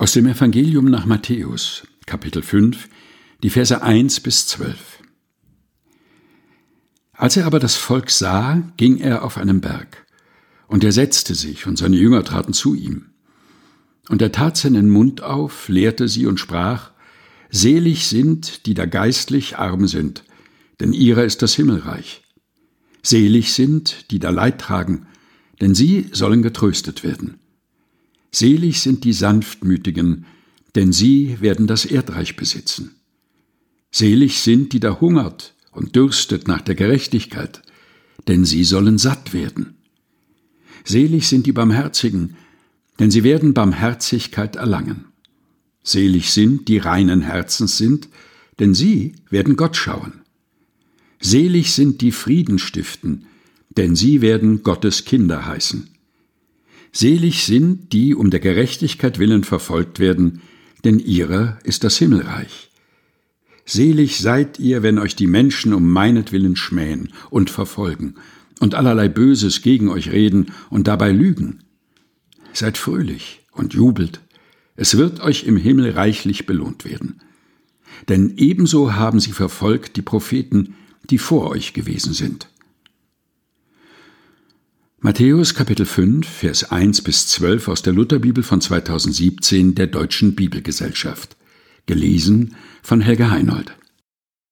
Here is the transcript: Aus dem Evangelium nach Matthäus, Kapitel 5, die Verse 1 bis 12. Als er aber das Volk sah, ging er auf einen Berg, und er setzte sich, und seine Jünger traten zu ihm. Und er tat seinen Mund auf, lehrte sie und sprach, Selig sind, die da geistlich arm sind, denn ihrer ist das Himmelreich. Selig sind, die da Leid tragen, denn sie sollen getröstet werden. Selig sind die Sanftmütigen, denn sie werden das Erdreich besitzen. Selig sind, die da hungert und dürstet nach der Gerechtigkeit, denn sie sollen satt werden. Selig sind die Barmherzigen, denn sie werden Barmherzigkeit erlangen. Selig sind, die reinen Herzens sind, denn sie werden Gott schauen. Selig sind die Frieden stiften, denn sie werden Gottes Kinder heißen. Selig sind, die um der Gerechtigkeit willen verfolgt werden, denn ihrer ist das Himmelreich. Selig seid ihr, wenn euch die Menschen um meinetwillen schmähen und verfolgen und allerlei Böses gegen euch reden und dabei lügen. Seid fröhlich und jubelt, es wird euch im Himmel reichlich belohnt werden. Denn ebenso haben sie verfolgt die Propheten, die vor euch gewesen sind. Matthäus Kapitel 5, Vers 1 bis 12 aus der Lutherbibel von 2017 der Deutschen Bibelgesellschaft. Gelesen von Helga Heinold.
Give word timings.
Aus 0.00 0.12
dem 0.12 0.26
Evangelium 0.26 0.86
nach 0.86 1.04
Matthäus, 1.04 1.86
Kapitel 2.06 2.40
5, 2.40 2.88
die 3.42 3.50
Verse 3.50 3.82
1 3.82 4.20
bis 4.20 4.46
12. 4.46 4.78
Als 7.12 7.36
er 7.36 7.44
aber 7.44 7.58
das 7.58 7.76
Volk 7.76 8.08
sah, 8.08 8.62
ging 8.78 8.96
er 8.96 9.22
auf 9.22 9.36
einen 9.36 9.60
Berg, 9.60 10.06
und 10.68 10.84
er 10.84 10.92
setzte 10.92 11.34
sich, 11.34 11.66
und 11.66 11.76
seine 11.76 11.98
Jünger 11.98 12.24
traten 12.24 12.54
zu 12.54 12.74
ihm. 12.74 13.10
Und 14.08 14.22
er 14.22 14.32
tat 14.32 14.56
seinen 14.56 14.88
Mund 14.88 15.20
auf, 15.20 15.68
lehrte 15.68 16.08
sie 16.08 16.24
und 16.24 16.40
sprach, 16.40 16.92
Selig 17.50 18.06
sind, 18.06 18.64
die 18.64 18.72
da 18.72 18.86
geistlich 18.86 19.58
arm 19.58 19.86
sind, 19.86 20.24
denn 20.80 20.94
ihrer 20.94 21.24
ist 21.24 21.42
das 21.42 21.52
Himmelreich. 21.56 22.22
Selig 23.02 23.52
sind, 23.52 24.10
die 24.10 24.18
da 24.18 24.30
Leid 24.30 24.62
tragen, 24.62 25.08
denn 25.60 25.74
sie 25.74 26.08
sollen 26.10 26.40
getröstet 26.40 27.04
werden. 27.04 27.38
Selig 28.32 28.80
sind 28.80 29.04
die 29.04 29.12
Sanftmütigen, 29.12 30.24
denn 30.74 30.92
sie 30.92 31.40
werden 31.40 31.66
das 31.66 31.84
Erdreich 31.84 32.36
besitzen. 32.36 32.94
Selig 33.90 34.40
sind, 34.40 34.72
die 34.72 34.80
da 34.80 35.00
hungert 35.00 35.54
und 35.72 35.96
dürstet 35.96 36.46
nach 36.46 36.60
der 36.60 36.76
Gerechtigkeit, 36.76 37.62
denn 38.28 38.44
sie 38.44 38.64
sollen 38.64 38.98
satt 38.98 39.32
werden. 39.32 39.74
Selig 40.84 41.28
sind 41.28 41.46
die 41.46 41.52
Barmherzigen, 41.52 42.36
denn 42.98 43.10
sie 43.10 43.24
werden 43.24 43.54
Barmherzigkeit 43.54 44.56
erlangen. 44.56 45.06
Selig 45.82 46.30
sind, 46.30 46.68
die 46.68 46.78
reinen 46.78 47.22
Herzens 47.22 47.78
sind, 47.78 48.08
denn 48.58 48.74
sie 48.74 49.14
werden 49.30 49.56
Gott 49.56 49.76
schauen. 49.76 50.20
Selig 51.20 51.72
sind 51.72 52.00
die 52.00 52.12
Frieden 52.12 52.58
stiften, 52.58 53.26
denn 53.70 53.96
sie 53.96 54.20
werden 54.20 54.62
Gottes 54.62 55.04
Kinder 55.04 55.46
heißen. 55.46 55.88
Selig 56.92 57.44
sind, 57.44 57.92
die 57.92 58.14
um 58.14 58.30
der 58.30 58.40
Gerechtigkeit 58.40 59.18
willen 59.18 59.44
verfolgt 59.44 59.98
werden, 60.00 60.42
denn 60.84 60.98
ihrer 60.98 61.58
ist 61.62 61.84
das 61.84 61.96
Himmelreich. 61.98 62.70
Selig 63.64 64.18
seid 64.18 64.58
ihr, 64.58 64.82
wenn 64.82 64.98
euch 64.98 65.14
die 65.14 65.28
Menschen 65.28 65.72
um 65.72 65.88
meinetwillen 65.90 66.56
schmähen 66.56 67.12
und 67.30 67.50
verfolgen 67.50 68.14
und 68.58 68.74
allerlei 68.74 69.08
Böses 69.08 69.62
gegen 69.62 69.88
euch 69.88 70.10
reden 70.10 70.52
und 70.70 70.88
dabei 70.88 71.12
lügen. 71.12 71.60
Seid 72.52 72.76
fröhlich 72.76 73.42
und 73.52 73.74
jubelt, 73.74 74.20
es 74.74 74.96
wird 74.96 75.20
euch 75.20 75.44
im 75.44 75.56
Himmel 75.56 75.90
reichlich 75.90 76.46
belohnt 76.46 76.84
werden. 76.84 77.20
Denn 78.08 78.34
ebenso 78.38 78.94
haben 78.94 79.20
sie 79.20 79.32
verfolgt 79.32 79.96
die 79.96 80.02
Propheten, 80.02 80.74
die 81.10 81.18
vor 81.18 81.50
euch 81.50 81.74
gewesen 81.74 82.14
sind. 82.14 82.48
Matthäus 85.02 85.54
Kapitel 85.54 85.86
5, 85.86 86.28
Vers 86.28 86.72
1 86.72 87.00
bis 87.00 87.26
12 87.28 87.68
aus 87.68 87.80
der 87.80 87.94
Lutherbibel 87.94 88.44
von 88.44 88.60
2017 88.60 89.74
der 89.74 89.86
Deutschen 89.86 90.34
Bibelgesellschaft. 90.34 91.38
Gelesen 91.86 92.54
von 92.82 93.00
Helga 93.00 93.30
Heinold. 93.30 93.72